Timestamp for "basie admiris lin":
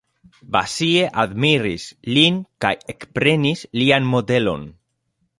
0.53-2.39